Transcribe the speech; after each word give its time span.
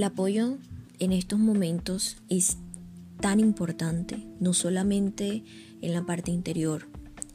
El 0.00 0.04
apoyo 0.04 0.56
en 0.98 1.12
estos 1.12 1.38
momentos 1.38 2.16
es 2.30 2.56
tan 3.20 3.38
importante, 3.38 4.16
no 4.40 4.54
solamente 4.54 5.44
en 5.82 5.92
la 5.92 6.06
parte 6.06 6.30
interior, 6.30 6.88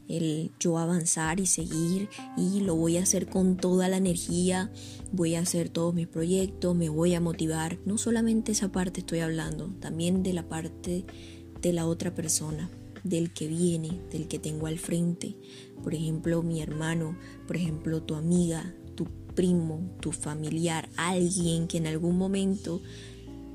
el 0.08 0.50
yo 0.58 0.76
avanzar 0.76 1.38
y 1.38 1.46
seguir 1.46 2.08
y 2.36 2.62
lo 2.62 2.74
voy 2.74 2.96
a 2.96 3.04
hacer 3.04 3.28
con 3.28 3.56
toda 3.56 3.88
la 3.88 3.98
energía, 3.98 4.72
voy 5.12 5.36
a 5.36 5.42
hacer 5.42 5.68
todos 5.68 5.94
mis 5.94 6.08
proyectos, 6.08 6.74
me 6.74 6.88
voy 6.88 7.14
a 7.14 7.20
motivar. 7.20 7.78
No 7.84 7.98
solamente 7.98 8.50
esa 8.50 8.72
parte 8.72 8.98
estoy 8.98 9.20
hablando, 9.20 9.68
también 9.78 10.24
de 10.24 10.32
la 10.32 10.48
parte 10.48 11.04
de 11.62 11.72
la 11.72 11.86
otra 11.86 12.16
persona, 12.16 12.68
del 13.04 13.32
que 13.32 13.46
viene, 13.46 14.00
del 14.10 14.26
que 14.26 14.40
tengo 14.40 14.66
al 14.66 14.80
frente. 14.80 15.36
Por 15.84 15.94
ejemplo, 15.94 16.42
mi 16.42 16.60
hermano, 16.62 17.16
por 17.46 17.54
ejemplo, 17.54 18.02
tu 18.02 18.16
amiga, 18.16 18.74
primo, 19.36 19.80
tu 20.00 20.10
familiar, 20.10 20.88
alguien 20.96 21.68
que 21.68 21.76
en 21.76 21.86
algún 21.86 22.18
momento 22.18 22.80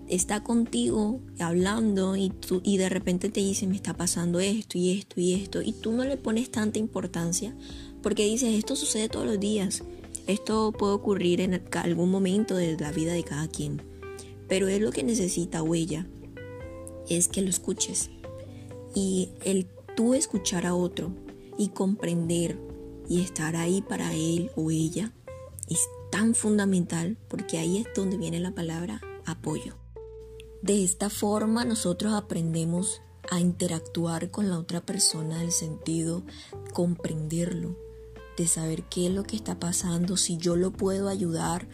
está 0.08 0.44
contigo 0.44 1.20
hablando 1.40 2.16
y, 2.16 2.30
tú, 2.30 2.62
y 2.64 2.78
de 2.78 2.90
repente 2.90 3.30
te 3.30 3.40
dice 3.40 3.68
me 3.68 3.76
está 3.76 3.96
pasando 3.96 4.40
esto 4.40 4.78
y 4.78 4.92
esto 4.92 5.20
y 5.20 5.34
esto 5.34 5.62
y 5.62 5.72
tú 5.72 5.94
no 5.94 6.04
le 6.04 6.18
pones 6.18 6.52
tanta 6.52 6.80
importancia 6.80 7.56
porque 8.04 8.26
dices 8.26 8.54
esto 8.56 8.76
sucede 8.76 9.10
todos 9.10 9.26
los 9.26 9.40
días, 9.40 9.84
esto 10.28 10.72
puede 10.72 10.94
ocurrir 10.94 11.42
en 11.42 11.62
algún 11.74 12.12
momento 12.12 12.56
de 12.56 12.78
la 12.78 12.92
vida 12.92 13.14
de 13.14 13.24
cada 13.24 13.48
quien, 13.48 13.82
pero 14.48 14.68
es 14.68 14.82
lo 14.82 14.92
que 14.92 15.04
necesita 15.04 15.64
huella, 15.64 16.06
es 17.10 17.28
que 17.28 17.42
lo 17.42 17.50
escuches 17.50 18.10
y 18.94 19.30
el 19.46 19.68
tú 19.96 20.14
escuchar 20.14 20.66
a 20.66 20.76
otro 20.76 21.12
y 21.58 21.70
comprender 21.70 22.58
y 23.08 23.22
estar 23.22 23.56
ahí 23.56 23.82
para 23.82 24.14
él 24.14 24.52
o 24.56 24.72
ella 24.72 25.14
es 25.72 25.90
tan 26.12 26.36
fundamental 26.36 27.18
porque 27.28 27.58
ahí 27.58 27.78
es 27.78 27.88
donde 27.96 28.18
viene 28.18 28.40
la 28.40 28.52
palabra 28.52 29.02
apoyo. 29.26 29.78
De 30.62 30.84
esta 30.84 31.10
forma 31.10 31.66
nosotros 31.66 32.14
aprendemos 32.14 33.02
a 33.32 33.40
interactuar 33.40 34.30
con 34.30 34.50
la 34.50 34.60
otra 34.60 34.82
persona 34.82 35.40
del 35.40 35.52
sentido 35.52 36.24
comprenderlo, 36.74 37.78
de 38.38 38.48
saber 38.48 38.84
qué 38.84 39.08
es 39.08 39.14
lo 39.14 39.24
que 39.24 39.36
está 39.36 39.60
pasando, 39.60 40.18
si 40.18 40.38
yo 40.38 40.56
lo 40.56 40.72
puedo 40.72 41.08
ayudar, 41.08 41.68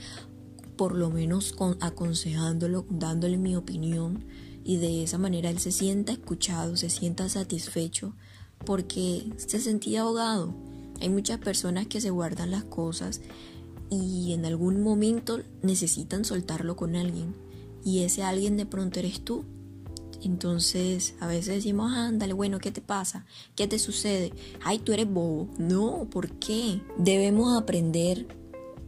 por 0.77 0.95
lo 0.95 1.09
menos 1.09 1.55
aconsejándolo, 1.79 2.85
dándole 2.89 3.37
mi 3.37 3.55
opinión 3.55 4.25
y 4.63 4.77
de 4.77 5.03
esa 5.03 5.17
manera 5.17 5.49
él 5.49 5.59
se 5.59 5.71
sienta 5.71 6.11
escuchado, 6.11 6.77
se 6.77 6.89
sienta 6.89 7.27
satisfecho 7.29 8.13
porque 8.65 9.31
se 9.37 9.59
sentía 9.59 10.01
ahogado. 10.01 10.53
Hay 11.01 11.09
muchas 11.09 11.39
personas 11.39 11.87
que 11.87 12.01
se 12.01 12.09
guardan 12.09 12.51
las 12.51 12.63
cosas 12.63 13.21
y 13.89 14.33
en 14.33 14.45
algún 14.45 14.81
momento 14.81 15.39
necesitan 15.61 16.25
soltarlo 16.25 16.75
con 16.75 16.95
alguien 16.95 17.35
y 17.83 18.03
ese 18.03 18.23
alguien 18.23 18.57
de 18.57 18.65
pronto 18.65 18.99
eres 18.99 19.21
tú. 19.21 19.45
Entonces 20.23 21.15
a 21.19 21.27
veces 21.27 21.55
decimos, 21.55 21.93
ándale, 21.93 22.33
bueno, 22.33 22.59
¿qué 22.59 22.71
te 22.71 22.81
pasa? 22.81 23.25
¿Qué 23.55 23.67
te 23.67 23.79
sucede? 23.79 24.33
Ay, 24.63 24.79
tú 24.79 24.91
eres 24.91 25.11
bobo. 25.11 25.47
No, 25.57 26.07
¿por 26.09 26.31
qué? 26.39 26.81
Debemos 26.97 27.57
aprender 27.57 28.27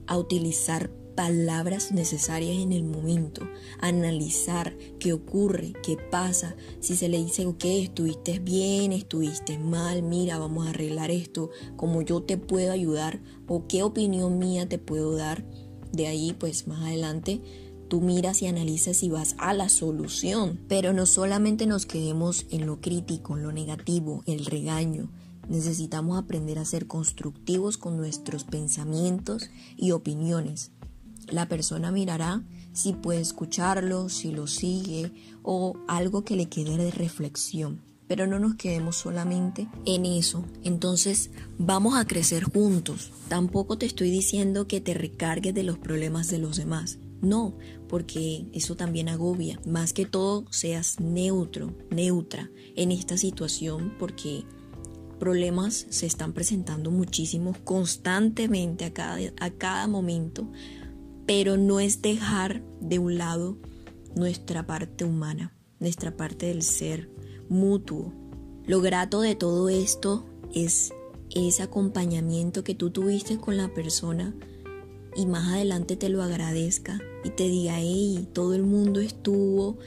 a 0.07 0.17
utilizar 0.17 0.89
palabras 1.19 1.91
necesarias 1.91 2.59
en 2.59 2.71
el 2.71 2.85
momento, 2.85 3.45
analizar 3.81 4.77
qué 4.99 5.11
ocurre, 5.11 5.73
qué 5.83 5.97
pasa, 5.97 6.55
si 6.79 6.95
se 6.95 7.09
le 7.09 7.21
dice, 7.21 7.45
ok, 7.45 7.65
estuviste 7.65 8.39
bien, 8.39 8.93
estuviste 8.93 9.59
mal, 9.59 10.01
mira, 10.01 10.37
vamos 10.37 10.65
a 10.65 10.69
arreglar 10.69 11.11
esto, 11.11 11.49
como 11.75 12.01
yo 12.03 12.23
te 12.23 12.37
puedo 12.37 12.71
ayudar 12.71 13.19
o 13.47 13.67
qué 13.67 13.83
opinión 13.83 14.39
mía 14.39 14.69
te 14.69 14.77
puedo 14.77 15.13
dar, 15.17 15.43
de 15.91 16.07
ahí 16.07 16.33
pues 16.39 16.67
más 16.67 16.83
adelante 16.83 17.41
tú 17.89 17.99
miras 17.99 18.41
y 18.41 18.47
analizas 18.47 19.03
y 19.03 19.09
vas 19.09 19.35
a 19.39 19.53
la 19.53 19.67
solución. 19.67 20.57
Pero 20.69 20.93
no 20.93 21.05
solamente 21.05 21.65
nos 21.65 21.85
quedemos 21.85 22.45
en 22.49 22.65
lo 22.65 22.79
crítico, 22.79 23.35
en 23.35 23.43
lo 23.43 23.51
negativo, 23.51 24.23
el 24.25 24.45
regaño. 24.45 25.09
Necesitamos 25.49 26.17
aprender 26.17 26.59
a 26.59 26.65
ser 26.65 26.87
constructivos 26.87 27.77
con 27.77 27.97
nuestros 27.97 28.45
pensamientos 28.45 29.49
y 29.75 29.91
opiniones. 29.91 30.71
La 31.31 31.47
persona 31.47 31.91
mirará 31.91 32.43
si 32.73 32.93
puede 32.93 33.21
escucharlo, 33.21 34.09
si 34.09 34.31
lo 34.31 34.47
sigue 34.47 35.11
o 35.43 35.77
algo 35.87 36.23
que 36.23 36.35
le 36.35 36.47
quede 36.47 36.77
de 36.77 36.91
reflexión. 36.91 37.81
Pero 38.07 38.25
no 38.25 38.39
nos 38.39 38.55
quedemos 38.55 38.95
solamente 38.95 39.67
en 39.85 40.05
eso. 40.05 40.43
Entonces 40.63 41.29
vamos 41.59 41.95
a 41.95 42.05
crecer 42.05 42.43
juntos. 42.43 43.11
Tampoco 43.27 43.77
te 43.77 43.85
estoy 43.85 44.09
diciendo 44.09 44.67
que 44.67 44.81
te 44.81 44.95
recargues 44.95 45.53
de 45.53 45.63
los 45.63 45.77
problemas 45.77 46.29
de 46.29 46.39
los 46.39 46.57
demás. 46.57 46.97
No, 47.21 47.55
porque 47.87 48.47
eso 48.53 48.75
también 48.75 49.09
agobia. 49.09 49.59
Más 49.67 49.93
que 49.93 50.05
todo, 50.05 50.45
seas 50.51 50.99
neutro, 50.99 51.75
neutra 51.91 52.49
en 52.75 52.91
esta 52.91 53.17
situación 53.17 53.93
porque 53.99 54.45
problemas 55.19 55.85
se 55.89 56.05
están 56.05 56.33
presentando 56.33 56.89
muchísimos 56.91 57.57
constantemente 57.59 58.85
a 58.85 58.93
cada, 58.93 59.19
a 59.39 59.49
cada 59.51 59.87
momento, 59.87 60.49
pero 61.29 61.57
no 61.57 61.79
es 61.79 62.01
dejar 62.01 62.63
de 62.81 62.97
un 62.97 63.19
lado 63.19 63.59
nuestra 64.15 64.65
parte 64.65 65.05
humana, 65.05 65.55
nuestra 65.79 66.17
parte 66.17 66.47
del 66.47 66.63
ser 66.63 67.07
mutuo. 67.49 68.11
Lo 68.65 68.81
grato 68.81 69.21
de 69.21 69.35
todo 69.35 69.69
esto 69.69 70.25
es 70.55 70.91
ese 71.29 71.61
acompañamiento 71.61 72.63
que 72.63 72.73
tú 72.73 72.89
tuviste 72.89 73.37
con 73.37 73.57
la 73.57 73.71
persona 73.71 74.33
y 75.15 75.27
más 75.27 75.53
adelante 75.53 75.95
te 75.95 76.09
lo 76.09 76.23
agradezca 76.23 76.99
y 77.23 77.29
te 77.29 77.47
diga, 77.47 77.75
hey, 77.77 78.27
todo 78.33 78.55
el 78.55 78.63
mundo 78.63 78.99
estuvo 78.99 79.77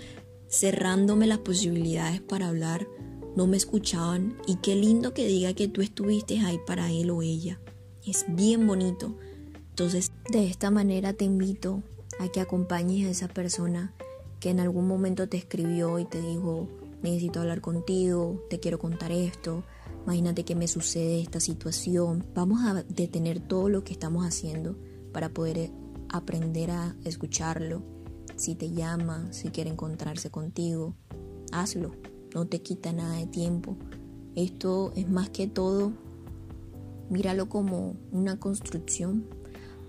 cerrándome 0.49 1.27
las 1.27 1.39
posibilidades 1.39 2.21
para 2.21 2.51
hablar, 2.51 2.87
no 3.35 3.49
me 3.49 3.57
escuchaban 3.57 4.39
y 4.47 4.59
qué 4.59 4.77
lindo 4.77 5.13
que 5.13 5.27
diga 5.27 5.55
que 5.55 5.67
tú 5.67 5.81
estuviste 5.81 6.39
ahí 6.39 6.61
para 6.69 6.93
él 6.93 7.11
o 7.11 7.21
ella. 7.21 7.61
Es 8.07 8.27
bien 8.29 8.65
bonito. 8.65 9.17
Entonces, 9.73 10.13
de 10.31 10.47
esta 10.47 10.71
manera 10.71 11.15
te 11.15 11.25
invito 11.25 11.83
a 12.21 12.29
que 12.29 12.43
acompañes 12.43 13.07
a 13.07 13.11
esa 13.11 13.29
persona 13.29 13.95
que 14.39 14.51
en 14.51 14.61
algún 14.61 14.87
momento 14.87 15.31
te 15.31 15.39
escribió 15.39 15.99
y 15.99 16.05
te 16.05 16.21
dijo, 16.21 16.69
necesito 17.03 17.41
hablar 17.41 17.63
contigo, 17.63 18.45
te 18.51 18.61
quiero 18.61 18.79
contar 18.79 19.13
esto, 19.13 19.65
imagínate 20.05 20.45
que 20.45 20.55
me 20.55 20.69
sucede 20.69 21.23
esta 21.23 21.41
situación, 21.41 22.27
vamos 22.35 22.61
a 22.67 22.83
detener 22.83 23.41
todo 23.41 23.71
lo 23.71 23.83
que 23.83 23.95
estamos 23.95 24.27
haciendo 24.27 24.77
para 25.11 25.31
poder 25.31 25.71
aprender 26.11 26.71
a 26.71 26.95
escucharlo. 27.05 27.83
Si 28.37 28.55
te 28.55 28.73
llama, 28.73 29.33
si 29.33 29.49
quiere 29.49 29.71
encontrarse 29.71 30.31
contigo, 30.31 30.95
hazlo. 31.51 31.93
No 32.35 32.47
te 32.47 32.61
quita 32.61 32.93
nada 32.93 33.17
de 33.17 33.27
tiempo. 33.27 33.77
Esto 34.35 34.93
es 34.97 35.09
más 35.09 35.31
que 35.31 35.47
todo, 35.47 35.93
míralo 37.09 37.49
como 37.49 37.97
una 38.11 38.39
construcción 38.39 39.25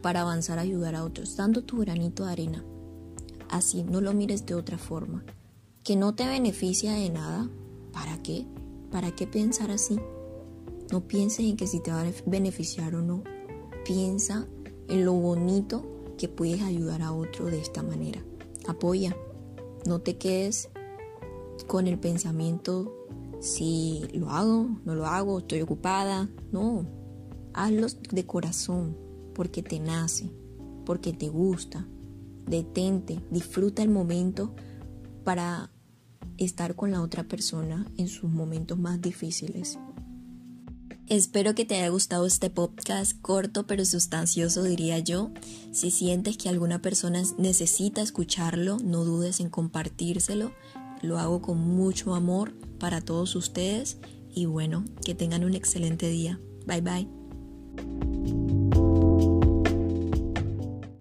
para 0.03 0.21
avanzar 0.21 0.59
a 0.59 0.61
ayudar 0.61 0.93
a 0.93 1.03
otros, 1.03 1.35
dando 1.35 1.63
tu 1.63 1.77
granito 1.77 2.25
de 2.25 2.31
arena. 2.33 2.63
Así, 3.49 3.83
no 3.83 4.01
lo 4.01 4.13
mires 4.13 4.45
de 4.45 4.53
otra 4.53 4.77
forma. 4.77 5.23
Que 5.83 5.95
no 5.95 6.13
te 6.13 6.27
beneficia 6.27 6.91
de 6.93 7.09
nada, 7.09 7.49
¿para 7.91 8.21
qué? 8.21 8.45
¿Para 8.91 9.15
qué 9.15 9.25
pensar 9.25 9.71
así? 9.71 9.97
No 10.91 11.07
pienses 11.07 11.45
en 11.45 11.57
que 11.57 11.67
si 11.67 11.79
te 11.79 11.91
va 11.91 12.01
a 12.01 12.11
beneficiar 12.25 12.93
o 12.95 13.01
no. 13.01 13.23
Piensa 13.85 14.45
en 14.89 15.05
lo 15.05 15.13
bonito 15.13 15.83
que 16.17 16.27
puedes 16.27 16.61
ayudar 16.61 17.01
a 17.01 17.13
otro 17.13 17.45
de 17.45 17.59
esta 17.59 17.81
manera. 17.81 18.21
Apoya, 18.67 19.15
no 19.85 20.01
te 20.01 20.17
quedes 20.17 20.69
con 21.65 21.87
el 21.87 21.97
pensamiento 21.97 22.93
si 23.39 24.05
lo 24.13 24.29
hago, 24.29 24.67
no 24.85 24.95
lo 24.95 25.05
hago, 25.05 25.39
estoy 25.39 25.61
ocupada. 25.61 26.29
No, 26.51 26.85
hazlo 27.53 27.87
de 28.11 28.25
corazón, 28.25 28.97
porque 29.33 29.63
te 29.63 29.79
nace, 29.79 30.31
porque 30.85 31.13
te 31.13 31.29
gusta. 31.29 31.87
Detente, 32.47 33.21
disfruta 33.31 33.83
el 33.83 33.89
momento 33.89 34.53
para 35.23 35.71
estar 36.37 36.75
con 36.75 36.91
la 36.91 37.01
otra 37.01 37.23
persona 37.23 37.85
en 37.97 38.07
sus 38.07 38.29
momentos 38.29 38.77
más 38.77 39.01
difíciles. 39.01 39.77
Espero 41.07 41.53
que 41.53 41.65
te 41.65 41.75
haya 41.75 41.89
gustado 41.89 42.25
este 42.25 42.49
podcast 42.49 43.19
corto 43.21 43.67
pero 43.67 43.83
sustancioso 43.83 44.63
diría 44.63 44.99
yo. 44.99 45.31
Si 45.71 45.91
sientes 45.91 46.37
que 46.37 46.49
alguna 46.49 46.81
persona 46.81 47.21
necesita 47.37 48.01
escucharlo, 48.01 48.77
no 48.83 49.03
dudes 49.03 49.39
en 49.39 49.49
compartírselo. 49.49 50.53
Lo 51.01 51.19
hago 51.19 51.41
con 51.41 51.59
mucho 51.59 52.15
amor 52.15 52.53
para 52.79 53.01
todos 53.01 53.35
ustedes 53.35 53.97
y 54.33 54.45
bueno, 54.45 54.85
que 55.05 55.13
tengan 55.13 55.43
un 55.43 55.53
excelente 55.53 56.09
día. 56.09 56.39
Bye 56.65 56.81
bye. 56.81 58.42